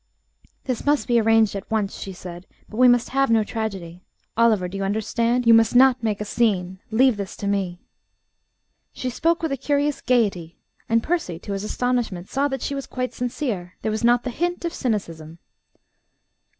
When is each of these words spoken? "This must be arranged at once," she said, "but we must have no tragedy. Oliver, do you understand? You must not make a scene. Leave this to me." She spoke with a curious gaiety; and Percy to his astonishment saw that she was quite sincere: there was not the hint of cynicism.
"This 0.63 0.83
must 0.83 1.07
be 1.07 1.21
arranged 1.21 1.55
at 1.55 1.69
once," 1.69 1.99
she 1.99 2.11
said, 2.11 2.47
"but 2.67 2.77
we 2.77 2.87
must 2.87 3.09
have 3.09 3.29
no 3.29 3.43
tragedy. 3.43 4.01
Oliver, 4.35 4.67
do 4.67 4.75
you 4.75 4.83
understand? 4.83 5.45
You 5.45 5.53
must 5.53 5.75
not 5.75 6.01
make 6.01 6.19
a 6.19 6.25
scene. 6.25 6.79
Leave 6.89 7.17
this 7.17 7.35
to 7.37 7.45
me." 7.45 7.83
She 8.93 9.11
spoke 9.11 9.43
with 9.43 9.51
a 9.51 9.57
curious 9.57 10.01
gaiety; 10.01 10.57
and 10.89 11.03
Percy 11.03 11.37
to 11.37 11.53
his 11.53 11.63
astonishment 11.63 12.29
saw 12.29 12.47
that 12.47 12.63
she 12.63 12.73
was 12.73 12.87
quite 12.87 13.13
sincere: 13.13 13.73
there 13.83 13.91
was 13.91 14.03
not 14.03 14.23
the 14.23 14.31
hint 14.31 14.65
of 14.65 14.73
cynicism. 14.73 15.37